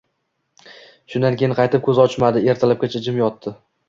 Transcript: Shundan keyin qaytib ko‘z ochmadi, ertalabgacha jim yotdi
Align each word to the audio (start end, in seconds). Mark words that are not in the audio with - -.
Shundan 1.15 1.37
keyin 1.41 1.53
qaytib 1.59 1.83
ko‘z 1.87 1.99
ochmadi, 2.05 2.41
ertalabgacha 2.55 3.03
jim 3.09 3.21
yotdi 3.21 3.55